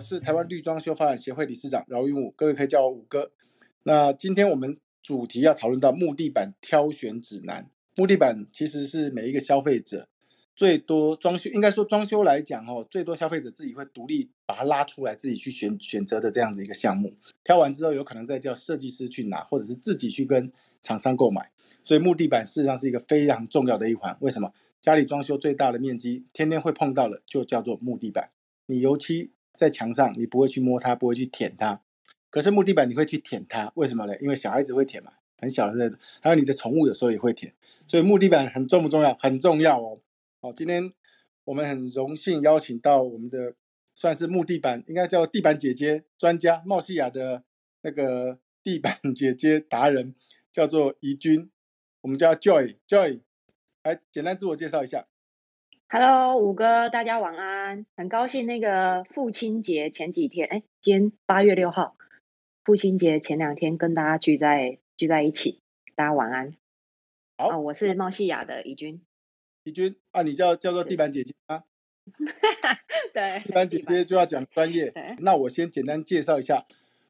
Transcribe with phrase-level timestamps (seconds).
[0.00, 3.30] 是台湾绿装修发展协会理事长饶云武，各位可以叫我五哥。
[3.84, 7.70] 那今天我们主题要讨论到木地板挑选指南。
[7.96, 10.08] 木地板其实是每一个消费者
[10.54, 17.14] 最多装修，应该说装修来讲哦，最多消费者自己会独立把它拉出来，自己去选选择的这样子一个项目。
[17.42, 21.50] 挑完之后，有可能再叫设计师去拿，或者是自己去跟厂商购买。
[21.82, 24.16] 所以木地板事实上是一个非常重要的一环。
[24.20, 24.52] 为什么？
[24.80, 28.30] 家里装修最大的面积，天天会碰到的就叫做木地板。
[28.66, 29.32] 你油漆。
[29.60, 31.82] 在墙上，你不会去摸它，不会去舔它。
[32.30, 34.18] 可是木地板你会去舔它，为什么呢？
[34.20, 37.52] 因为小孩子会舔嘛，很小的时候，还有你的宠物有时候也会舔。
[37.86, 39.12] 所以木地板很重不重要？
[39.16, 39.98] 很重要哦。
[40.40, 40.94] 好，今天
[41.44, 43.54] 我们很荣幸邀请到我们的
[43.94, 47.44] 算是木地板，应该叫地板姐姐专家，茂西亚的
[47.82, 50.14] 那个地板 姐姐达人，
[50.50, 51.50] 叫做怡君，
[52.00, 53.20] 我们叫 Joy，Joy，
[53.82, 55.06] 来简单自我介绍一下。
[55.92, 57.84] Hello，五哥，大家晚安。
[57.96, 61.96] 很高兴那个父亲节前几天，哎，今天八月六号，
[62.62, 65.62] 父亲节前两天跟大家聚在聚在一起，
[65.96, 66.54] 大家晚安。
[67.36, 69.02] 好，我是茂西亚的怡君。
[69.64, 71.64] 怡君啊，你叫叫做地板姐姐啊？
[73.12, 74.94] 对，地板姐姐就要讲专业。
[75.18, 76.66] 那我先简单介绍一下，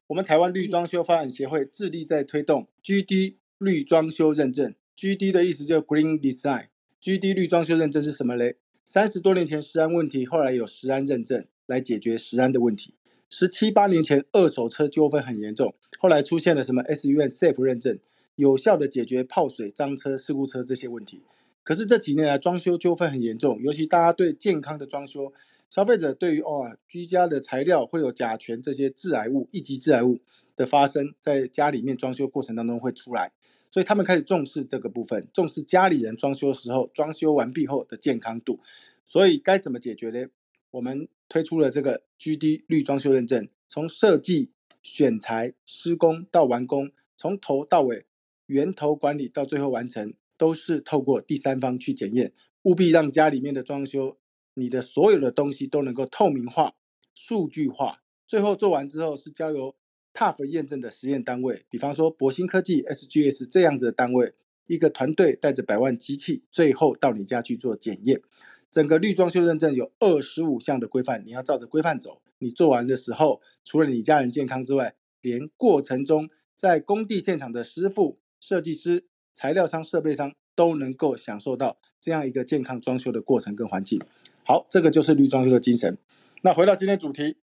[0.07, 4.73] 我们台湾绿装修发展协会致力在推动 GD 绿装修认证。
[4.97, 6.69] GD 的意思就是 Green Design。
[6.99, 8.57] GD 绿装修认证是什么嘞？
[8.83, 12.95] 三十多年前，食安问题，后来有食安认证来解决食安的问题。
[13.29, 17.97] 十七八年前，二手车纠纷很严重，后来出现了什么 SUN Safe 认证，
[18.35, 21.23] 有效的解决泡水、脏车、事故车这些问题。
[21.63, 25.31] 可是这几年来，装修纠纷很严重，尤其大家对健康的装修，
[25.69, 30.19] 消费者对于哦居家的材料会有甲醛这些致癌物、一级致癌物
[30.57, 33.31] 的发生，在家里面装修过程当中会出来。
[33.71, 38.59] 所以他们开始重视这个部分，重视家里人装修时候装修完毕后的健康度。
[39.05, 40.27] 所以该怎么解决呢？
[40.71, 44.51] 我们推出了这个 GD 绿装修认证，从设计、
[44.83, 48.05] 选材、施工到完工，从头到尾，
[48.45, 52.33] 源头管理到最后完成，都是透过第三方去检验。
[52.63, 54.17] 务必让家里面的装修，
[54.53, 56.75] 你的所有的东西都能够透明化、
[57.15, 58.01] 数据化。
[58.27, 59.75] 最后做完之后，是交由
[60.13, 64.33] TUF 验证的实验单位，比方说博兴科技 SGS 这样子的单位，
[64.67, 68.21] 一个团队带着百万机器，最后到你家去做检验。
[68.69, 72.21] 整个绿装修认证有二十五项的规范，你要照着规范走。
[72.39, 84.01] 你做完的时候，除了你家人健康之外，连过程中在工地现场的师傅、设计师、材料商、设备商都能够享受到这样一个健康装修的过程跟环境。
[84.43, 85.97] 好，这个就是绿装修的精神。
[86.41, 87.40] 那回到今天主题。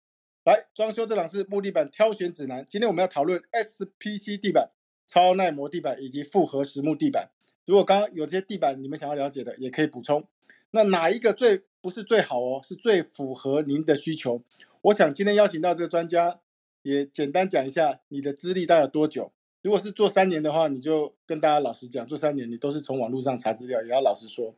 [0.47, 2.65] 来，装修这档是木地板挑选指南。
[2.65, 4.71] 今天我们要讨论 SPC 地板、
[5.05, 7.31] 超耐磨地板以及复合实木地板。
[7.65, 10.25] 如果刚刚有这些地板你们想要了解的，也可以补充。
[10.71, 12.61] 那哪一个最不是最好哦？
[12.63, 14.41] 是最符合您的需求？
[14.83, 16.39] 我想今天邀请到这个专家，
[16.81, 19.33] 也简单讲一下你的资历大概多久。
[19.61, 24.55] 如果是做三年的话，你就跟大家老实讲，做三年你都是从网络上查资料，也要老实说。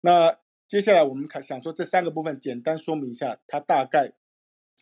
[0.00, 0.36] 那
[0.66, 4.14] 接下来我们看想说这三个部分，简单说明一下，它大概。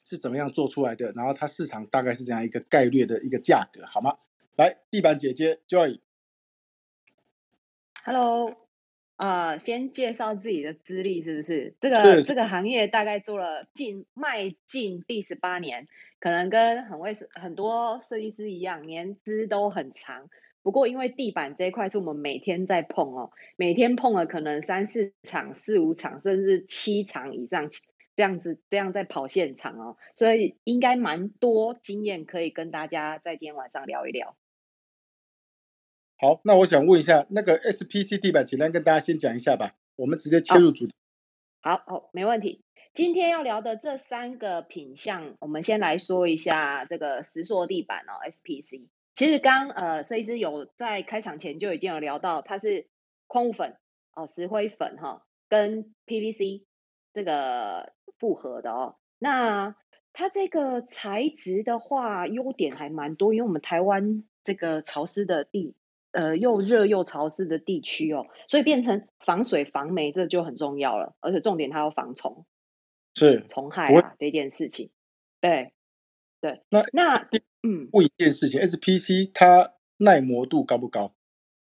[0.04, 1.12] 是怎么样做出来的？
[1.12, 4.18] 然后它市场大概是这样一个概略的一个价格，好吗？
[4.56, 8.56] 来，地板姐姐 Joy，Hello，
[9.16, 11.74] 呃，先介绍自己的资历是不是？
[11.80, 15.88] 这个这个行业大概做了近迈进第十八年，
[16.18, 20.28] 可能跟很会很多设计师一样，年资都很长。
[20.62, 27.70] 不过因为地板这一块是我们每天在碰哦，每天碰了可能三四场、四五场，甚至七场以上。
[28.18, 34.36] 这样子，这样在跑现场哦，所以应该蛮多经验可以跟大家在今天晚上聊一聊。
[36.16, 39.70] 好，那我想问一下，那个 SPC 地板，简单跟大家先讲一下吧。
[39.94, 40.92] 我们直接切入主题。
[41.60, 42.64] 好，好，没问题。
[42.92, 48.88] 今天要聊的这三个品相，我们先来说一下这个石塑地板哦，SPC。
[49.14, 52.88] 其实刚呃，设计师有在开场前就已经有聊到，它是
[53.28, 53.76] 矿物粉
[54.16, 56.64] 哦，石灰粉哈，跟 PVC
[57.12, 57.96] 这个。
[58.18, 59.76] 复合的哦，那
[60.12, 65.76] 它这个材质的话，优点还蛮多，因为我们台湾这个潮湿的地，
[66.10, 72.44] 呃，又热又潮湿的地区哦，所以变成防水防霉这就很重要了，而且重点它要防虫，
[73.14, 74.90] 是虫害啊这件事情，
[75.40, 75.72] 对
[76.40, 76.62] 对。
[76.70, 77.28] 那那
[77.62, 81.12] 嗯，问一件事情，SPC 它耐磨度高不高？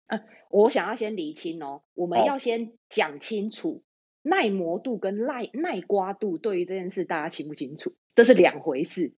[0.07, 3.83] 啊，我想要先厘清哦，我们要先讲清楚。
[4.23, 7.95] 耐磨度跟耐耐刮度对于这件事，大家清不清楚？
[8.15, 9.15] 这是两回事。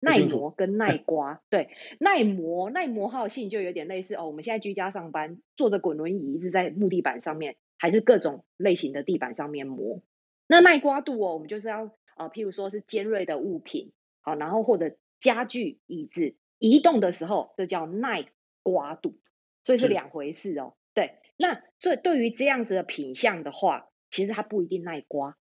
[0.00, 4.26] 耐磨跟耐刮，对耐磨耐磨耗性就有点类似哦。
[4.26, 10.02] 我们现在居家上班，坐着滚轮椅，是在木地板上面，还是各种类型的地板上面磨？
[10.46, 18.26] 那耐刮度哦，我们就是要呃，譬如说是尖锐的物品，好，然后或者家具、椅子移动的时候，这叫耐
[18.62, 19.18] 刮度，
[19.62, 20.74] 所以是两回事哦。
[20.92, 25.36] 对，那所以对于这样子的品相的话，其实它不一定耐刮。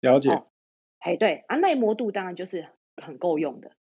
[0.00, 0.30] 了解。
[0.98, 3.72] 哎，对啊，耐磨度当然就是很够用的。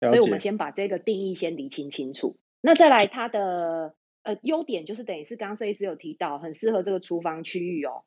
[0.00, 2.36] 所以我们先把这个定义先理清清楚。
[2.60, 8.04] 那再来它的呃优点，就是等于是刚刚设计师有提到，很适合这个厨房区域哦，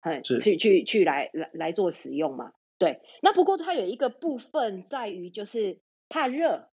[0.00, 2.52] 很去去去来来来做使用嘛。
[2.78, 6.68] 对，那不过它有一个部分在于就是怕热，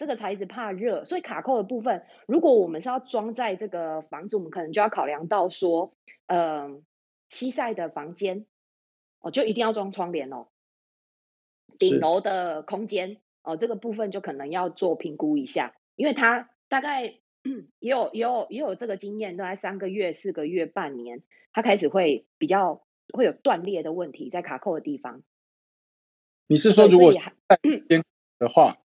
[0.00, 5.94] 这个材质怕热，所以卡扣的部分，如果我们是要装在这个房子，我们可能就要考量到说，
[6.24, 6.82] 嗯，
[7.28, 8.46] 西晒的房间。
[9.18, 10.46] 哦，就一定要装窗帘哦。
[11.78, 17.18] 顶楼的空间哦，这个部分就可能要做评估一下，因为它大概
[17.78, 25.22] 也有也有也有这个经验，都在三个月、四个月、半年，它开始会比较会有断裂的问题在卡扣的地方。
[26.46, 28.02] 你是说，如果天
[28.40, 28.78] 的话，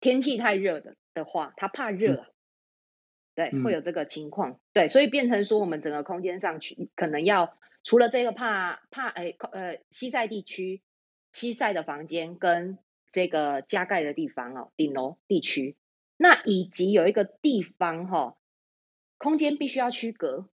[0.00, 2.26] 天气太热的的话，它怕热，
[3.34, 4.60] 对，会有这个情况。
[4.72, 7.56] 对，所以变成说，我们整个空间上去可能要。
[7.84, 10.82] 除了这个怕怕哎呃西晒地区
[11.32, 12.76] 西晒的房间跟
[13.10, 15.76] 这个加盖的地方哦顶楼地区，
[16.16, 18.36] 那以及有一个地方哈
[19.16, 20.50] 空间必须要区隔，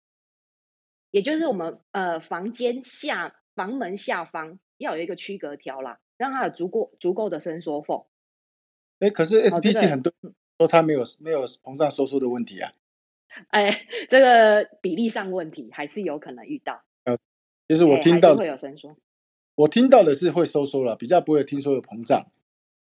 [1.12, 8.04] 也就是我们呃房间下房门下方要有一个区隔条啦，让它有足够足够的伸缩缝。
[9.02, 10.14] 哎，可是 SPC 很多
[10.58, 12.72] 说它没有没有膨胀收缩的问题啊。
[13.50, 16.84] 哎，这个比例上问题还是有可能遇到。
[17.04, 17.18] 呃
[17.68, 18.98] 其实我听到会有伸缩，
[19.56, 22.30] 我听到的是会收缩了，比较不会听说有膨胀。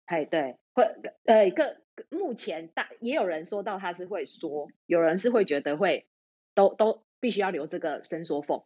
[0.07, 0.85] 哎，对，会
[1.25, 1.77] 呃，个
[2.11, 6.07] 目前大也有人说到它是会缩，有人是会觉得会
[6.55, 8.63] 都都必须要留这个伸缩缝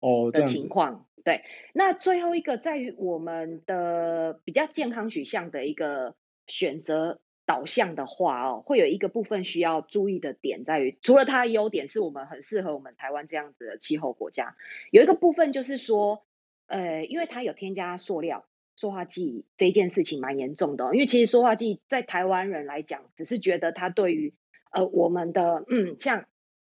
[0.00, 1.06] 哦的情况。
[1.24, 6.16] 对，那最后一个在于我们的比较健康取向的一个
[6.48, 7.20] 选择。
[7.48, 14.54] 导向的话哦，会有一个部分需要注意的点在于，除了它的优点是我们很适合我们台湾这样子的气候国家，
[14.90, 16.26] 有一个部分就是说，
[16.66, 18.44] 呃，因为它有添加塑料、
[18.76, 20.92] 塑化剂这件事情蛮严重的。
[20.92, 24.34] 因为其实塑化剂在台湾人来讲，只是觉得它对于
[24.70, 26.26] 呃我们的嗯像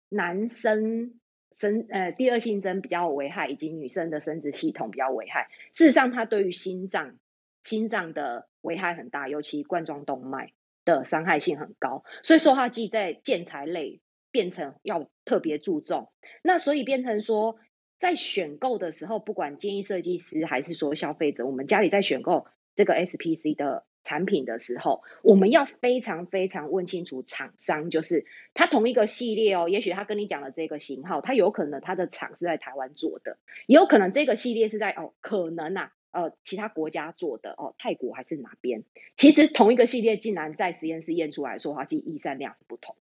[0.09, 1.13] 男生
[1.55, 5.51] 生呃第二性征比较危害，以及女生的生殖系统比较危害。
[5.71, 7.19] 事实上，它对于心脏
[7.61, 10.53] 心脏的危害很大，尤其冠状动脉。
[10.83, 16.11] 的伤害性很高，所以塑化剂在建材类变成要特别注重。
[16.41, 17.57] 那所以变成说，
[17.97, 28.25] 在选购的时候，不管建议设计师还是说消费者，我们家里在选购这个 SPC 的产品的时候，我们要非常非常问清楚厂商，就是
[28.55, 33.37] 它同一个系列哦，也许他跟你讲的这个型号，它有可能它的厂是在台湾做的，
[33.67, 35.93] 也有可能这个系列是在哦，可能啊。
[36.11, 38.83] 呃，其他国家做的哦，泰国还是哪边？
[39.15, 42.97] 其实同一个系列竟然在实验室验出来，说它其实易散量是不同。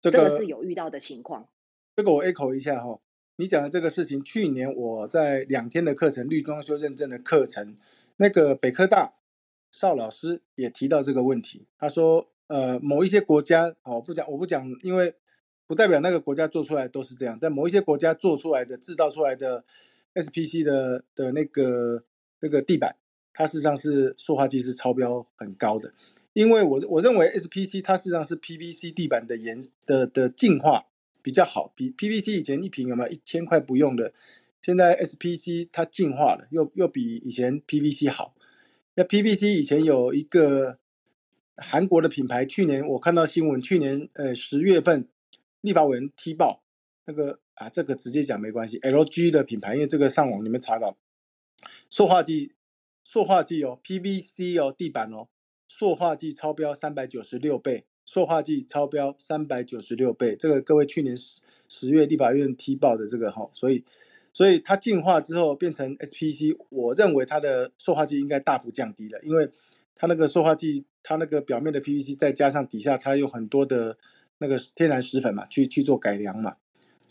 [0.00, 1.48] 这个是有遇到的情况。
[1.96, 3.00] 这个我 echo 一下哈，
[3.36, 7.74] 你讲的这个事情，去年我在两天的课程绿装修认证的课程，
[8.16, 9.14] 那个北科大
[9.70, 11.66] 邵老师也提到这个问题。
[11.78, 15.14] 他说，呃，某一些国家哦，不讲我不讲，因为
[15.66, 19.64] 不代表那个国家做出来都是这样，在某一些国家做出来的制造出来的。
[20.14, 22.04] SPC 的的那个
[22.40, 22.96] 那个地板，
[23.32, 25.92] 它事实上是塑化剂是超标很高的，
[26.32, 30.86] 因为我我认为 SPC 它事实上是 PVC 地板的颜的的净化
[31.22, 34.12] 比较好，比 PVC 以前一瓶有没有一千块不用的，
[34.60, 38.34] 现在 SPC 它净化了，又又比以前 PVC 好。
[38.94, 40.78] 那 PVC 以前有一个
[41.56, 45.08] 韩国的品牌，去年我看到新闻，去年呃十月份
[45.62, 46.62] 立法委员踢爆
[47.06, 47.38] 那个。
[47.62, 48.78] 啊，这个直接讲没关系。
[48.80, 50.96] LG 的品牌，因为这个上网你们查到，
[51.88, 52.52] 塑化剂，
[53.04, 55.28] 塑化剂哦，PVC 哦，地板哦，
[55.68, 60.34] 塑化剂超标三百九十六倍，塑化剂超标三百九十六倍。
[60.34, 63.84] 这个各位去年十十月立法院踢爆的这个哈，所以
[64.32, 69.50] 所以它进化之后变成 SPC，我认为它的塑化剂应该大幅降低了，因为
[69.94, 73.96] 它那个塑化剂，它那个表面的 PVC 再加上底下它有很多的
[74.38, 76.56] 那个天然石粉嘛，去去做改良嘛。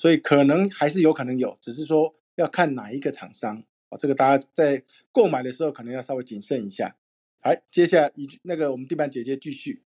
[0.02, 6.96] 所以可能还是有可能有，只是说要看哪一个厂商啊，这个大家在购买的时候可能要稍微谨慎一下。
[7.44, 9.84] 来，接下来一那个我们地板姐姐继续。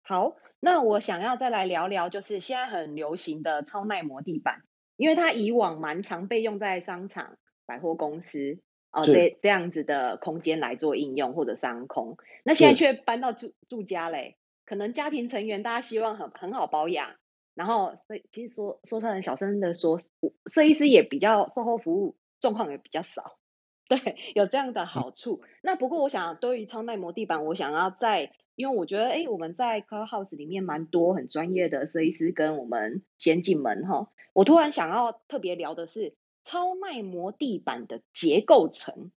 [0.00, 4.62] 好，那我想要再来聊聊，就是现在很流行的超耐磨地板，
[4.96, 17.10] 因为它以往蛮常被用在商场、百货公司啊这这样子的空间来做应用或者商空，那现在却搬到住住家嘞，可能家庭成员大家希望很很好保养。
[17.58, 19.98] 然后，所以其实说说出来小声的说，
[20.46, 23.36] 设计师也比较售后服务状况也比较少。
[23.90, 23.98] 对，
[24.36, 25.42] 有这样的好处。
[25.60, 34.12] 那不过我想，对于超耐磨地板，我想要在，因为我觉得，哎，我们在 Car House 里面蛮多很专业的设计师跟我们先进们哈。
[34.34, 39.10] 我突然想要特别聊的是，超耐磨地板的结构层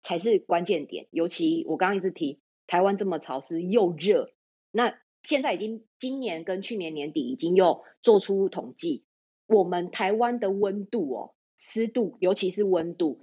[0.00, 1.06] 才是关键点。
[1.10, 4.30] 尤其我刚刚一直提，台湾这么潮湿又热，
[4.70, 9.04] 那现在已经今年跟去年年底已经又做出统计，
[9.48, 13.20] 我们台湾的温度哦，湿度，尤其是温度。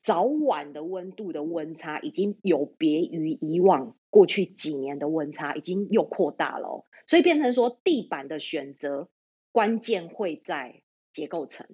[0.00, 9.10] 早晚的温度的温差已经有别于以往过去几年的温差，已经又扩大了，所以变成说地板的选择
[9.52, 11.66] 关键会在结构层，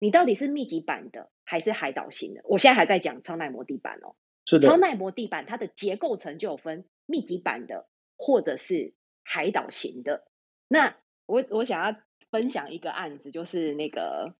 [0.00, 2.42] 你到底是密集板的还是海岛型的？
[2.44, 8.92] 我现在还在讲超耐磨地板哦，是的，超耐磨地板它的结构层就有分密集板的或者是
[9.28, 10.24] 海岛型的。
[10.66, 14.34] 那我我想要分享一个案子，就是那个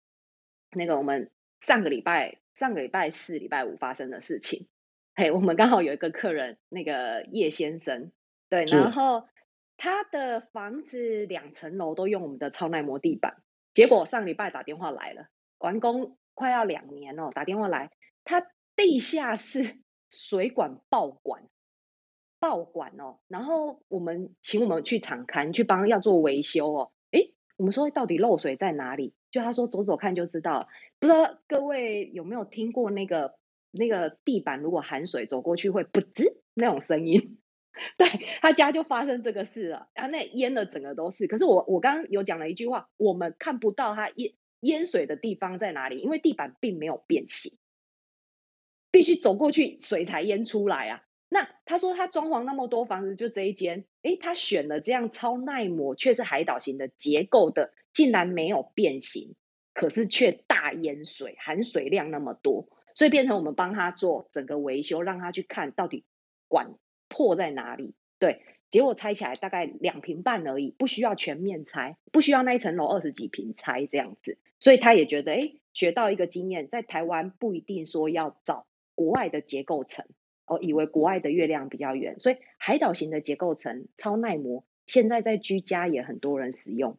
[0.73, 1.31] 那个我们
[1.61, 2.39] 上个礼拜。
[2.55, 4.67] 上个礼拜四、礼拜五发生的事情，
[5.15, 8.11] 嘿，我们刚好有一个客人，那个叶先生，
[8.49, 9.29] 对，然后
[9.77, 15.29] 他的房子两层楼都用我们的超耐磨地板，结果上礼拜打电话来了，
[15.59, 17.93] 完工快要两年哦，打电话来，
[18.25, 19.77] 他地下室
[20.11, 21.45] 水管爆管，
[22.41, 29.15] 爆管哦，然后我们请我们去厂刊，去帮要做维修哦，诶，我们说到底漏水在哪里？
[29.31, 30.69] 就他说走走看就知道，
[30.99, 33.35] 不知道各位有没有听过那个
[33.71, 37.39] 那个地板如果含水走过去会不吱那种声音？
[37.97, 38.09] 对
[38.41, 41.29] 他家就发生这个事了，然后那淹了整个都是。
[41.29, 47.57] 可是我我刚刚有讲了一句话，我们看不到它淹淹水的地方在哪里，因为地板并没有变形，
[48.91, 51.03] 必须走过去水才淹出来啊。
[51.29, 57.73] 那他说他装潢那么多房子就这一间，诶，他选了这样超耐磨却是海岛型的结构的。
[57.95, 59.35] 竟然没有变形，
[59.75, 66.05] 可是却大淹水，含水量那么多，所以变成我们帮他做整个维修，让他去看到底
[66.47, 66.75] 管
[67.09, 67.95] 破在哪里。
[68.21, 74.39] 对，结果拆起来大概两平半而已，不需要全面拆，不需要那一层楼二十几平拆这样子。
[74.61, 80.07] 所以他也觉得，哎，学到一个经验，在台湾不一定说要找国外的结构层，
[80.49, 86.99] 哦，以为国外的月亮比较圆，所以海岛型的结构层超耐磨，现在在居家也很多人使用。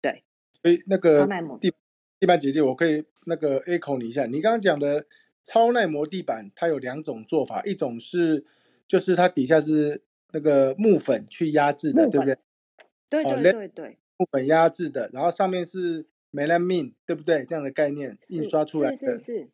[0.00, 0.22] 对
[0.62, 1.26] 所以那个
[1.60, 1.72] 地
[2.20, 4.26] 地板姐姐，我可以那个 echo 你一下。
[4.26, 5.06] 你刚刚讲的
[5.42, 8.44] 超耐磨地板，它有两种做法，一种是
[8.86, 12.36] 就是它底下是那个木粉去压制的，对不对？
[13.10, 17.44] 对对对对，木粉压制的，然后上面是 melamine，对不对？
[17.44, 19.50] 这样的概念印刷出来的，是是是，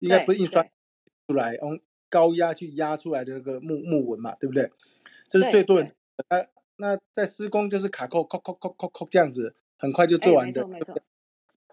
[0.00, 1.80] 应该不是印刷出来，用
[2.14, 4.70] 高压去压出来的那个木木纹嘛，对不对？
[5.28, 5.86] 这是最多人。
[6.30, 9.56] 那那在施工就是卡扣扣扣扣扣扣这样子。
[9.76, 10.66] 很快就做完的，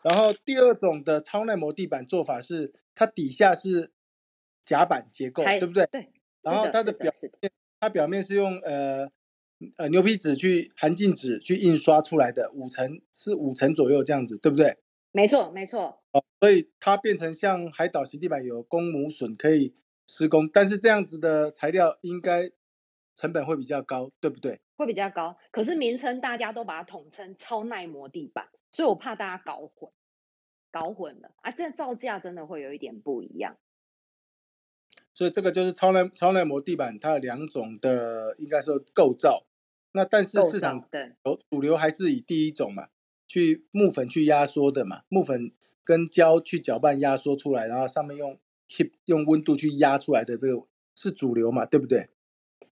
[0.01, 3.91] 然后第二种的超耐磨地板做法是，它底下是
[4.65, 5.85] 夹板结构，对不对？
[5.91, 6.09] 对。
[6.41, 9.07] 然后它的表面，它表面是用呃
[9.77, 14.77] 呃牛皮纸去含镜纸去印刷出来的，五层是五层左右这样子，对不对？
[15.11, 16.01] 没错，没错。
[16.41, 19.75] 所以它变成像海岛型地板有公母榫可以
[20.11, 22.49] 施工，但是这样子的材料应该
[23.15, 24.59] 成本会比较高，对不对？
[24.75, 29.89] 会比较高，可是名称大家都把它统称超耐磨地板，所以我怕大家搞混，
[30.69, 31.51] 搞混了啊！
[31.51, 33.55] 这造价真的会有一点不一样。
[35.13, 39.45] 所以这个就是超耐超耐磨地板，它有两种的，应该说构造。
[39.93, 41.15] 那但是市场对
[41.49, 42.89] 主流还是以第一种嘛，
[43.27, 45.51] 去木粉去压缩的嘛，木粉
[45.83, 48.39] 跟胶去搅拌压缩出来，然后上面用
[48.71, 52.09] keep 用温度去压出来的这个是主流嘛，对不对？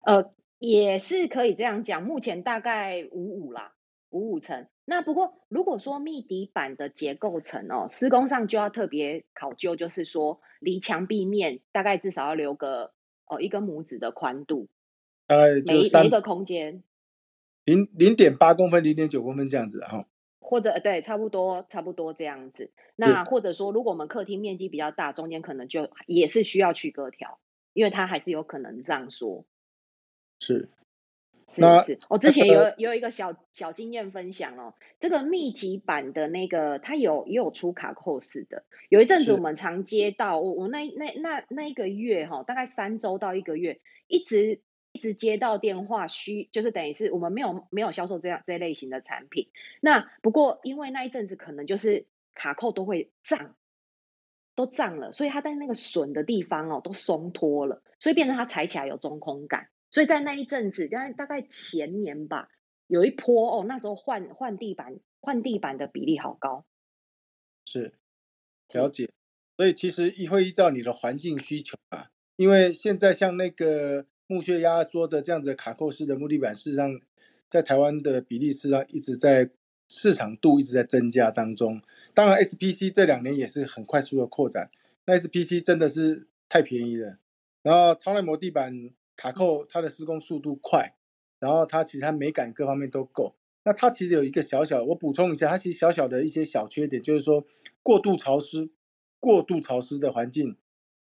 [0.01, 0.35] 呃。
[0.61, 3.75] 也是可以这样讲，目前大概五五啦，
[4.09, 4.67] 五五层。
[4.87, 12.95] 那不过如果说密底板的结构层哦，施工上就要特别考究，就是说离墙壁面大概至少要留个
[13.27, 14.69] 哦一根拇指的宽度，
[15.27, 16.83] 大概每每一个空间
[17.67, 20.09] 零零点八公分、零点九公分这样子哈，
[20.47, 22.71] 或者对，差不多差不多这样子。
[22.97, 27.41] 那或者说，如果我们客厅面积比较大，中间可能就也是需要去隔条，
[27.73, 29.47] 因为它还是有可能这样说。
[30.39, 30.69] 是，
[31.49, 34.75] 是是，我之前有有一个小小经验分享哦。
[35.01, 38.65] 这个密集版的那个，它有也有出卡扣式的。
[38.91, 44.61] 有一阵子我们常接到我我那那那那一个月哈，大概三周到一个月，一直
[44.95, 49.51] 一直接到电话，需就是等于是我们没有没有销售这样这类型的产品。
[49.81, 53.57] 那不过因为那一阵子可能就是卡扣都会胀，
[54.55, 59.69] 都胀了，所以它在那个损的地方哦都松脱了，所以变成它踩起来有中空感。
[59.91, 62.49] 所以在那一阵子，大概大概前年吧，
[62.87, 66.65] 有一波哦，那时候换换地板换地板的比例好高。
[67.65, 67.95] 是，
[68.73, 69.11] 了解。
[69.57, 77.01] 所以其实一会依照你的环境需求啊，因为现在像那个木屑压缩的这样子卡扣式的木地板，事实上
[77.49, 79.51] 在台湾的比例事实上一直在
[79.89, 81.83] 市场度一直在增加当中。
[82.15, 84.71] 当然，SPC 这两年也是很快速的扩展。
[85.07, 87.19] 那 SPC 真的是太便宜了。
[87.63, 90.95] 然后超耐磨地板卡扣，它的施工速度快，
[91.39, 93.35] 然后它其实它美感各方面都够。
[93.65, 97.47] 那它其实有一个小小，我补充一下，它其实小小的一些小缺点，就是说
[97.83, 98.71] 过度潮湿。
[99.21, 100.59] 过度潮湿的环境，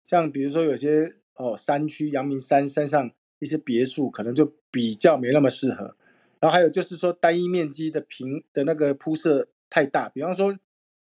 [0.01, 5.95] 像比如说有些哦山区，阳明山山上一些别墅，可能就比较没那么适合。
[6.39, 10.57] 然后还有就是说单一面积的平的那个铺设太大，比方说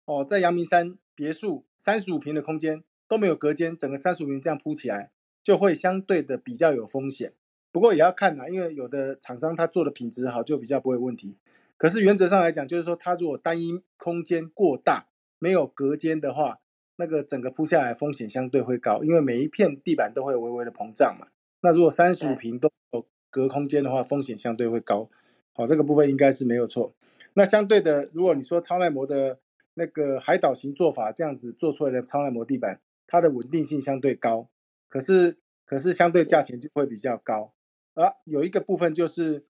[0.04, 5.10] 哦在阳明山别墅三十五平的空间都没有隔间，整个三十五平这样铺起来，
[5.42, 7.32] 就会相对的比较有风险。
[7.72, 11.36] 不过也要看呐，因为有的厂商他做的品质好，就比较不会问题。
[11.76, 15.08] 可是原则上来讲，就是说他如果单一空间过大，
[15.38, 16.59] 没有隔间的话，
[17.00, 21.28] 那个整个铺下来风险相对会高，因为每一片地板都会微微的膨胀嘛。
[21.62, 25.08] 那如果三十五平都有隔空间的话，风险相对会高。
[25.54, 26.92] 好，这个部分应该是没有错。
[27.32, 29.38] 那相对的，如果你说超耐磨的
[29.74, 34.48] 那个海岛型做法，这样子做出来的超耐磨地板，它的稳定性相对高，
[34.88, 37.52] 可是可是相对价钱就会比较高。
[37.94, 39.44] 啊，有一个部分就是，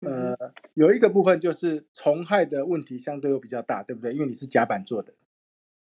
[0.00, 0.36] 呃，
[0.74, 4.12] 有一个部分就是虫害的问题相对又比较大，对不对？
[4.12, 5.14] 因为你是甲板做的。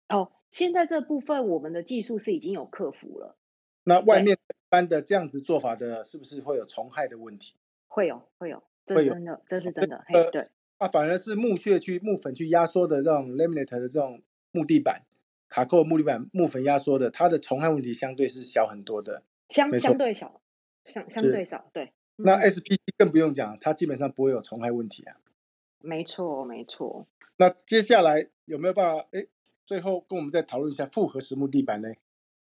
[0.10, 0.32] 哦。
[0.54, 3.36] 现在这部分我们的技术是已经有克服了。
[3.86, 7.56] 那外面一般的这样子做法的，是不是会有虫害的问题？
[7.88, 10.06] 会有，会有，这是真的，这是真的。
[10.14, 10.48] 呃，对。
[10.78, 15.08] 啊，反而是木屑去木粉去压缩的这种 laminate 的这种木地板，
[15.50, 19.24] 卡扣木地板木粉压缩的，它的虫害问题相对是小很多的。
[19.50, 20.40] 相相对小，
[20.86, 21.94] 相相对少，对。
[22.18, 25.18] 那 SPC 更不用讲，它基本上不会有虫害问题啊。
[25.80, 27.08] 没错，没错。
[27.38, 29.08] 那接下来有没有办法？
[29.14, 29.26] 哎。
[29.65, 31.89] 最后跟我们再讨论一下复合实木地板呢？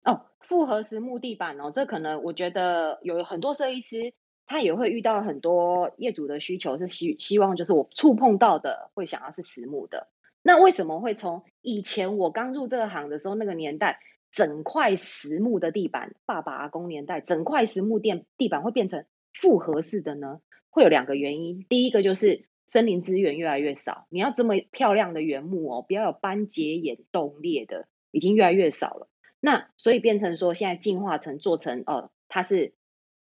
[0.03, 4.13] 哦，复合实木地板哦，这可能我觉得有很多设计师
[4.46, 10.07] 他也会遇到很多业主的需求，是希希望就是我触碰到的会想要是实木的。
[10.41, 14.00] 那为什么会从以前我刚入这个行的时候那个年代，
[14.31, 20.41] 整块实木的地板，爸爸阿公年代整块实木垫地板会变成复合式的呢？
[20.70, 22.46] 会有两个原因，第一个就是。
[22.68, 29.08] 森林资源越来越少，你要这么漂亮的原木哦，不要有斑节眼冻裂的，已经越来越少了。
[29.40, 32.74] 那所以变成说，现在进化成做成哦，它是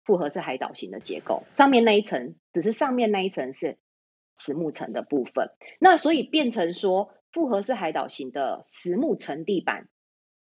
[0.04, 3.80] 复合式海岛型的结构，上面那一层只是上面那一层是
[4.38, 5.50] 实木层的部分。
[5.80, 9.88] 那所以变成说，复合式海岛型的实木层地板，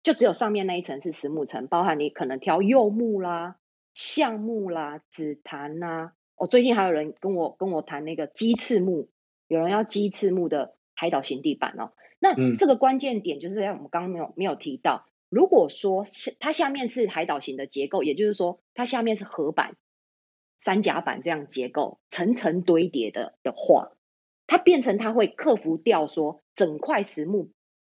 [0.03, 3.57] 就只有上面那一层是实木层，包含你可能挑柚木啦、
[3.93, 6.15] 橡木啦、紫檀啦。
[6.39, 9.09] 哦，最近还有人跟我跟我谈那个鸡翅木，
[9.49, 11.93] 有人要鸡翅木的海岛型地板哦。
[12.21, 19.77] 那这个关键点就是在我们刚刚没有没有提到，如果说下它下面是海岛型的结构，也就是说它下面是合板、
[20.57, 23.91] 三甲板这样结构层层堆叠的的话，
[24.47, 27.51] 它变成它会克服掉说整块实木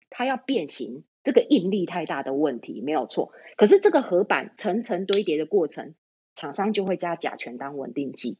[0.09, 3.31] 它要变形，这个应力太大的问题没有错。
[3.55, 5.93] 可是这个合板层层堆叠的过程。
[6.41, 8.39] 厂商就会加甲醛当稳定剂，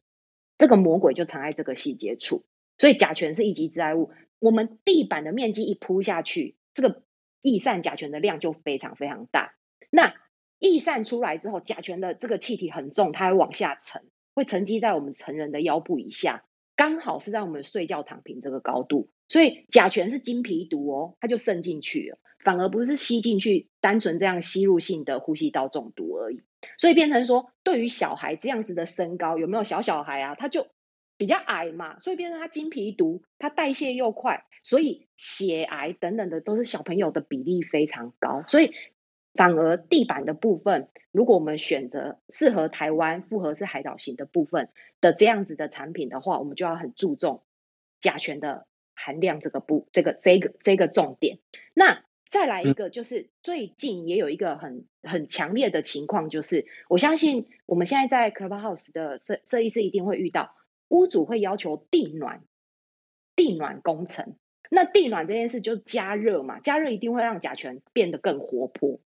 [0.58, 2.44] 这个魔鬼就藏在这个细节处。
[2.80, 4.10] 所以甲醛是一级致癌物。
[4.40, 7.04] 我们地板的面积一铺下去，这个
[7.44, 9.54] 易散甲醛的量就非常非常大。
[9.92, 10.16] 那
[10.58, 16.44] 易散出来之后，甲醛的这个气体很重，它会往下沉，会沉积在我们成人的腰部以下，
[16.76, 19.12] 刚好是在我们睡觉躺平这个高度。
[19.32, 26.42] 所以甲醛是金皮毒哦，它就渗进去了，反而不是吸进去，单纯这样吸入性的呼吸道中毒而已。
[26.78, 30.36] 所以变成说，对于小孩这样子的身高，有没有小小孩啊？
[30.36, 30.68] 他就
[31.16, 38.44] 比较矮嘛，所以变成他金皮毒，他代谢又快，所以血癌等等的都是小朋友的比例非常高。
[38.50, 38.74] 所以
[39.34, 44.68] 反而地板的部分，如果我们选择适合台湾复合式海岛型的部分
[45.00, 47.44] 的这样子的产品的话，我们就要很注重
[48.02, 48.68] 甲醛的
[49.04, 51.40] 含量这个不这个这个这个重点。
[51.74, 60.56] 那再来一个，就是最近也有一个很很强烈的情况，就是我相信我们现在在 Clubhouse 的设设计师一定会遇到，
[60.88, 62.42] 屋主会要求地暖，
[63.36, 64.36] 地暖工程。
[64.70, 69.02] 那地暖这件事就加热嘛，加热一定会让甲醛变得更活泼，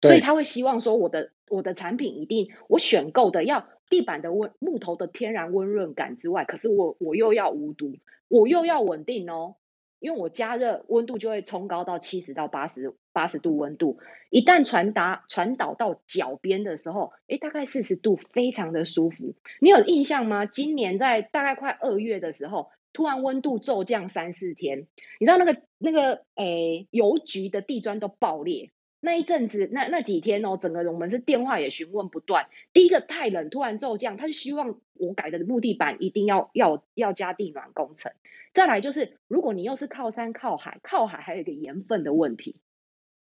[0.00, 7.96] 所以他会希望说，我的我的产品一定我选购的要地板的温木头的天然温润感之外，可是我我又要无毒，
[8.28, 9.56] 我又要稳定哦。
[10.00, 19.34] 因为我加热温度就会冲高到七十到八十八十度温度，一旦传达传导到脚边的时候，诶，大概四十度，非常的舒服。
[19.60, 20.44] 你有印象吗？
[20.44, 24.86] 今年在大概快二月的时候，突然温度骤降三四天，
[25.18, 28.72] 你知道那个那个诶邮局的地砖都爆裂，
[29.04, 32.48] 那一阵子，那那几天哦，整个我们是电话也询问不断。
[32.72, 38.12] 第一个太冷，突然骤降，他就希望我改的木地板一定要要要加地暖工程。
[38.54, 42.56] 再来就是，如果你又是靠山靠海，靠海还有一个盐分的问题，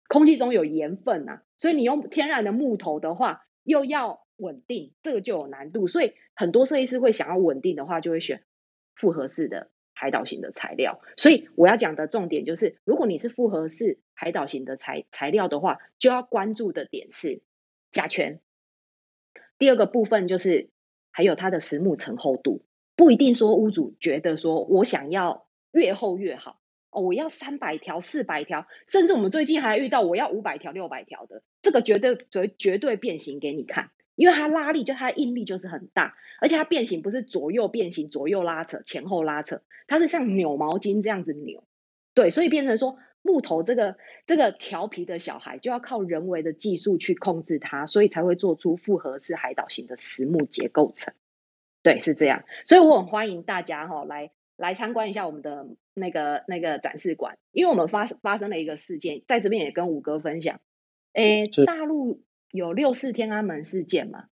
[0.07, 5.87] 空气中有盐分呐，所以你用天然的木头的话，又要稳定，这个就有难度。
[5.87, 8.43] 所以很多设计师会想要稳定的话，就会选
[8.93, 9.71] 复合式的。
[9.97, 17.41] 海岛型的材料，所以我要讲的重点就是，如果你是复合式海岛型的材材料的话，就要关注的点是
[17.91, 18.41] 甲醛。
[19.57, 20.69] 第二个部分就是
[21.11, 22.65] 还有它的实木层厚度，
[22.97, 33.91] 不一定说屋主觉得说我想要越厚越好哦，我要三百条、四百条，甚至我们最近还遇到我要五百条、六百条的，这个绝对绝绝对变形给你看。
[34.15, 41.63] 因为它拉力就它的应力就是很大，而且它变形不是左右变形、左右拉扯、前后拉扯，它是像扭毛巾这样子扭，
[42.13, 51.13] 对，所以变成说木头这个这个调皮的小孩就要靠人为的技术去控制它，所以才会做出复合式海岛型的实木结构层，
[51.83, 60.61] 对，是这样，所以我很欢迎大家哈来来参观一下我们的那个那个展示馆，因为我们发发生了一个事件，在这边也跟五哥分享，
[61.11, 62.21] 诶，大陆。
[62.55, 64.25] 有六四天安门事件嘛？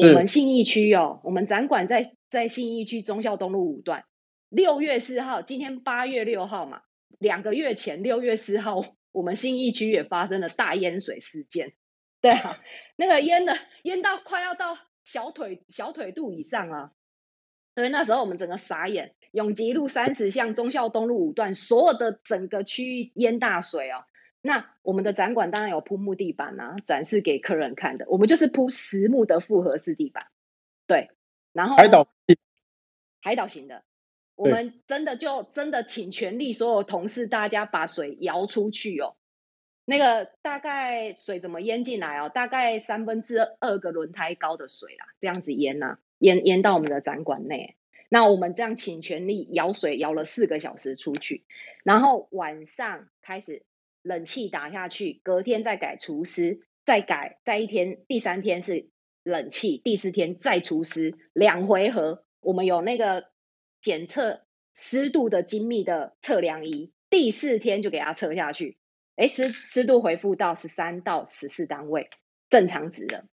[0.00, 4.04] 我们信义区哦，我们展馆在在信义区忠孝东路五段。
[4.48, 6.82] 六月四号，今天八月六号嘛，
[7.18, 11.72] 两个月前六月四号，我们信义区也发生了大淹水事件。
[12.20, 12.56] 对啊，
[12.96, 16.92] 那个淹的淹到快要到小腿小腿肚以上啊。
[17.74, 24.04] 所以那时候我们整个傻眼，永吉路三十巷忠孝东路五段所有的整个区域淹大水哦。
[24.46, 28.06] 那我们的展馆当然有铺木地板啊，展示给客人看的。
[28.08, 30.28] 我们就是铺实木的复合式地板，
[30.86, 31.10] 对。
[31.52, 32.06] 然后海岛
[33.20, 33.82] 海岛型的，
[34.36, 39.16] 我们真的就真的请全力所有同事大家把水摇出去哦。
[39.84, 42.28] 那个大概水怎么淹进来哦？
[42.28, 47.74] 大概三分之二个轮胎高的水啊，这样子淹呐，淹淹到我们的展馆内。
[48.08, 51.44] 那我们这样请全力舀水舀了四个小时出去，
[51.82, 53.65] 然后晚上开始。
[54.06, 58.88] 冷气打下去，隔天再改除湿，再改再一天，第三天是
[59.24, 62.24] 冷气，第四天再除湿，两回合。
[62.40, 63.30] 我们有那个
[63.80, 68.78] 检测湿度的精密的测量仪，第四天就给它测下去，
[69.16, 72.08] 哎，湿湿度回复到十三到十四单位，
[72.48, 73.24] 正常值的。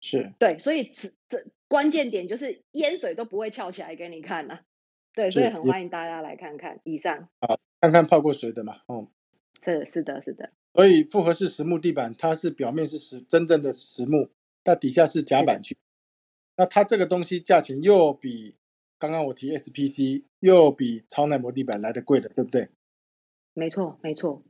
[0.00, 4.60] 是对，所以这这关键点就是淹水都不会翘起来给你看了。
[5.12, 6.78] 对，所以很欢迎大家来看看。
[6.84, 9.10] 以上好，看看泡过水的嘛，哦。
[9.64, 10.50] 是是的，是的。
[10.74, 14.28] 所以复合式实木地板，它是表面是实真正的实木，
[14.64, 15.76] 那底下是夹板区。
[16.56, 18.56] 那它这个东西价钱又比
[18.98, 22.68] 刚刚我提 SPC 又比超耐磨地板来的贵的，对不对？
[23.54, 24.42] 没错，没错。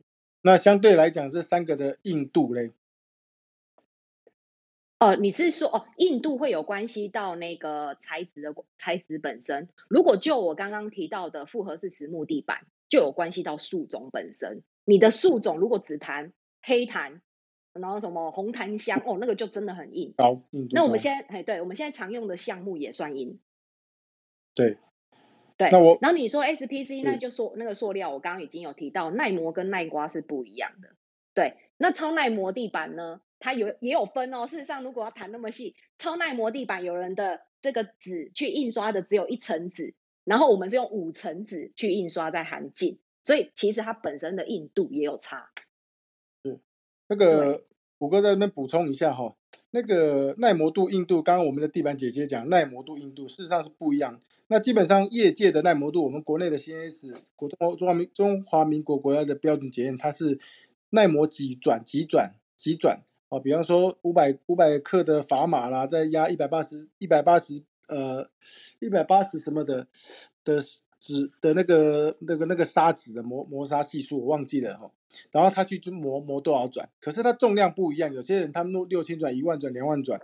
[0.42, 2.72] 那相对来讲，这三个的硬度嘞？
[4.98, 9.68] 哦，你是说哦，硬度会有关系到那个材质的材质本身？
[9.88, 14.62] 如果就我刚刚提到的复合式实木地板，就有关系到树种本身。
[14.84, 17.22] 你的树种如果紫檀、黑檀，
[17.72, 20.14] 然后什么红檀香哦，那个就真的很硬。
[20.16, 20.74] 高硬度。
[20.74, 23.40] 那我们现在哎，对，我们现在常用的橡木也算硬。
[24.54, 24.78] 对。
[25.56, 25.70] 对。
[25.70, 30.90] 那我，然后你说 SPC，那就说那个塑料，我刚刚已经有提到，耐磨跟耐刮是不一样的。
[31.34, 31.56] 对。
[31.76, 33.20] 那超耐磨地板呢？
[33.40, 34.46] 它有也有分哦。
[34.46, 39.94] 事实上，如果要谈那么细，超耐磨地板有人的这个纸去印刷的只有一层纸，
[40.24, 43.00] 然后我们是用五层纸去印刷在含镜。
[43.24, 45.50] 所以其实它本身的硬度也有差。
[46.44, 46.60] 是，
[47.08, 47.64] 那个
[47.98, 49.34] 虎哥在那边补充一下哈，
[49.70, 54.20] 那个耐磨度、硬度，刚刚我们的地板姐姐讲耐磨度、硬度，事实上是不一样。
[54.48, 60.38] 那基本上业界的耐磨度，我们国内的 CNS 国中中华民中华民国国家的标准检验，它是
[60.90, 63.40] 耐磨几转几转几转哦。
[63.40, 68.28] 比方说五百五百克的砝码啦，再压一百八十一百八十呃
[68.80, 69.87] 一百八十什么的
[70.44, 70.62] 的。
[71.04, 74.90] 纸的那个、那个、那个砂纸的磨磨砂系数我忘记了哈，
[75.30, 80.18] 然后他去就磨磨多少转，可是它重量不一样，有些人他们弄六千转、一万转、两万转，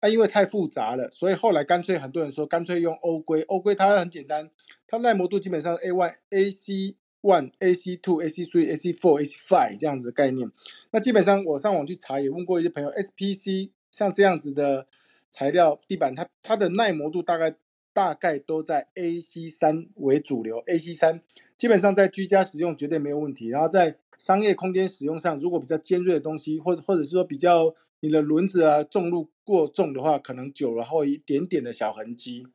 [0.00, 4.50] 啊，因为太复杂了，所以后来干脆很多人说干脆用欧规，欧规它很简单，
[4.88, 10.50] 它耐磨度基本上 A one、AC one、AC two、AC three、AC four、AC five 这样子的概念，
[10.90, 14.88] 那基本上我上网去查也问过一些朋友，SPC 像这样子的
[15.30, 17.52] 材料地板，它它的耐磨度大概。
[17.94, 21.22] 大概都在 AC 三为主流，AC 三
[21.56, 23.48] 基本上在居家使用绝对没有问题。
[23.48, 32.46] 然后在商业空间使用上，如果比较尖锐的东西，或者或者是说比较你的轮子啊重路过重的话，可能久了会一点点的小痕迹。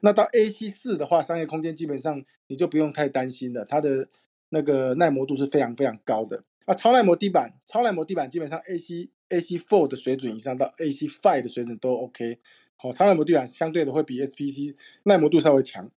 [0.00, 4.08] 那到 AC 四的话，商业空间基本上你就不用太担心了，它的
[4.50, 6.44] 那个耐磨度是非常非常高的。
[6.66, 12.38] 啊，超耐磨地板，超耐磨地板基本上 AC AC four 的水准以上到 AC five 的水准都 OK。
[12.84, 15.90] 哦，超耐磨地板相对的会比 SPC 耐磨度稍微强。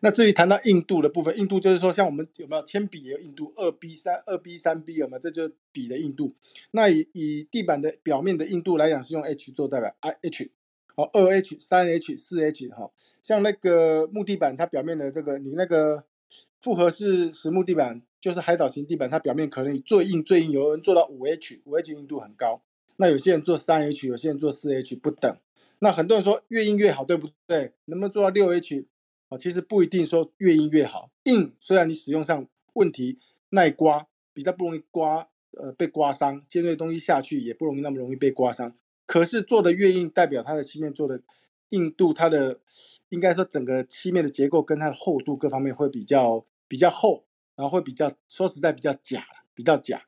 [0.00, 5.18] 那至于谈到硬度的部分，硬度就是说，像我们有没有铅笔也有硬度，二 B 三、二 B 三 B 有没有？
[5.20, 6.32] 这就是笔的硬度。
[6.72, 10.50] 那以以地板的表面的硬度来讲，是用 H 做代表，I H，
[10.96, 12.90] 好，二 H、三 H、四 H 哈。
[13.22, 16.04] 像那个木地板，它表面的这个，你那个
[16.60, 22.60] 复合式实木地板，就是海藻型地板，它表面可能最硬最硬，有人做到五 H，五 H 硬度很高。
[22.96, 25.34] 那有些人做三 H，有些人做四 H 不等。
[25.84, 27.72] 那很多人说越硬越好，对不对？
[27.86, 28.86] 能不能做到六 H？
[29.30, 31.10] 啊，其实不一定说越硬越好。
[31.24, 33.18] 硬虽然你使用上问题
[33.48, 38.72] 耐刮，比较不容易刮，呃，被刮伤，尖锐东西下去也不容易那么容易被刮伤。
[39.06, 41.20] 可是做的越硬，代表它的漆面做的
[41.70, 42.60] 硬度，它的
[43.08, 47.24] 应该说整个漆面的结构跟它的厚度各方面会比较比较厚，
[47.56, 50.04] 然后会比较说实在比较假，比较假。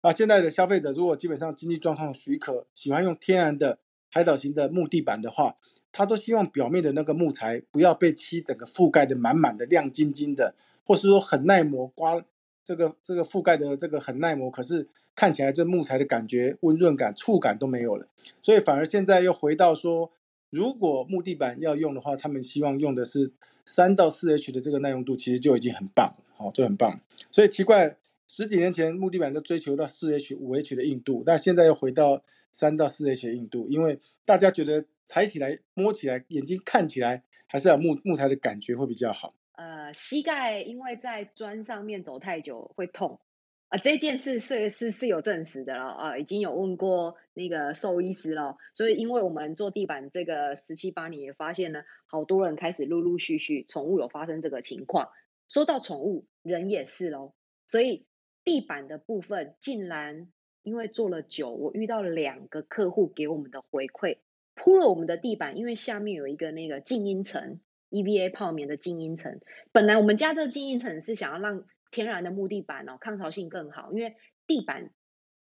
[0.00, 3.78] 那现在的消费者如果基本上经济状况许可，喜欢用天然的
[4.10, 5.56] 海藻型的木地板的话。
[5.90, 12.22] 他都希望表面的那个木材不要被漆整个覆盖的满满的亮晶晶的，或是说很耐磨，刮
[12.62, 18.06] 这个这个覆盖的这个很耐磨，可是看起来这木材的感觉温润感、触感都没有了。
[18.42, 20.12] 所以反而现在又回到说，
[20.50, 23.32] 如果木地板要用的话，他们希望用的是
[23.64, 27.00] 三到四 H 的这个耐用度，其实就已经很棒了，哦，就很棒。
[27.32, 27.96] 所以奇怪，
[28.28, 32.22] 十几年前木地板都追求到四 H、五 H 的硬度，但现在又回到。
[32.50, 39.34] 三到四 H 的硬度，因为大家觉得踩起来、摸起来、眼睛看起来，还是要木木材的感觉会比较好。
[39.52, 43.20] 呃，膝盖因为在砖上面走太久会痛
[43.68, 48.56] 啊，这件事是是是有证实的了啊，已经有问过那个兽医师了。
[48.72, 55.10] 所以，因为我们做地板这个十七八年，也发现呢，好多人开始陆陆续续宠物有发生这个情况。
[55.48, 57.34] 说到宠物，人也是喽，
[57.66, 58.06] 所以
[58.48, 60.28] 地板的部分竟然。
[60.64, 64.18] 因为做了久，我遇到两个客户给我们的回馈，
[64.54, 67.58] 铺了我们的地板，因为下面有一个那个静音层
[67.88, 69.40] ，EVA 泡棉的静音层。
[69.72, 74.90] 本来我们家这个静音层是想要让天然的木地板哦抗潮性更好，因为地板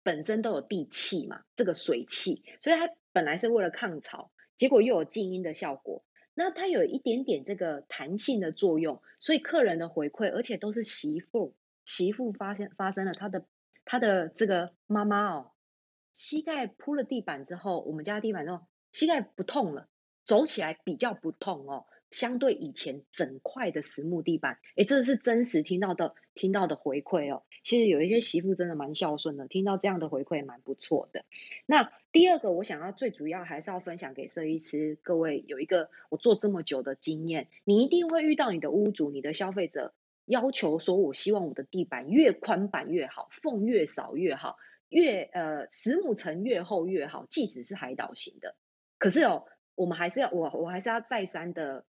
[0.04, 6.04] 本身都有地气嘛，这个水汽，所以它本来是为了抗潮，结果又有静音的效果。
[6.36, 11.56] 那它有一点点这个弹性的作用，所以客人的回馈，而且都是媳妇，
[11.88, 13.46] 媳妇发现发生了他的。
[13.90, 15.52] 他的这个妈妈哦，
[16.12, 18.60] 膝盖铺了地板之后，我们家地板之后，
[18.92, 19.88] 膝盖不痛了，
[20.26, 21.86] 走起来比较不痛哦。
[22.12, 27.44] 相对以前整块的实木地板，诶，这是真实听到的听到的回馈哦。
[27.64, 31.24] 其实有一些媳妇真的蛮孝顺的，听到这样的回馈蛮不错的。
[31.66, 39.94] 那第二个，我想要最主要还是要分享给设计师各位，有一个我做这么久的经验，你一定会遇到你的屋主、你的消费者。
[40.28, 44.58] 要求说，我希望我的地板越宽板越好，缝越少越好，
[44.90, 48.56] 越呃实木层越厚越好，即使是海岛型的。
[48.98, 51.86] 可是哦，我们还是要我我还是要再三的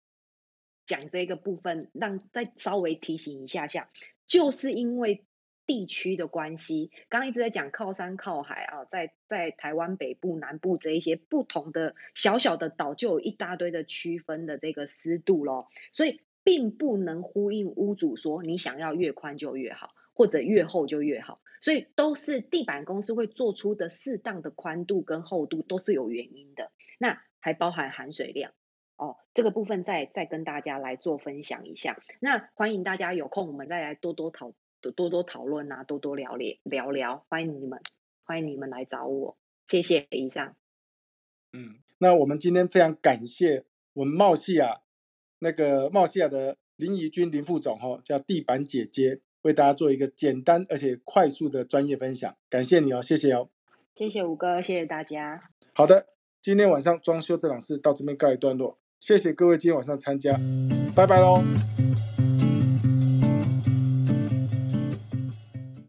[0.86, 3.90] 讲这个部分，让再稍微提醒一下下，
[4.26, 5.24] 就是因为
[5.66, 16.20] 地区的关系，刚刚一直在讲靠山靠海啊，在在台湾北部、南部这一些不同的小小的岛，就有一大堆的区分的这个湿度咯，所以。
[16.46, 26.72] 并不能呼应屋主说你想要越宽就越好，或者越厚就越好，所以都是地板公司会做出的适当的宽度跟厚度都是有原因的。
[27.00, 28.54] 那还包含含水量
[28.96, 32.00] 哦，这个部分再再跟大家来做分享一下。
[32.20, 34.54] 那欢迎大家有空我们再来多多讨
[34.96, 37.26] 多多讨论啊，多多聊聊聊聊。
[37.28, 37.82] 欢迎你们，
[38.24, 39.36] 欢迎你们来找我。
[39.66, 40.56] 谢谢以上。
[41.54, 44.85] 嗯，那我们今天非常感谢我们茂系啊。
[45.40, 53.50] 那个茂西亚的林怡君林副总哈，叫地板姐姐，为大家做一个简单而且快速的专业分享，感谢你哦，谢谢哦，
[53.96, 55.50] 谢谢五哥，谢谢大家。
[55.74, 56.08] 好的，
[56.42, 60.40] 今天晚上装修这档事到这边告一段落，谢谢各位今天晚上参加，
[60.96, 61.95] 拜拜喽。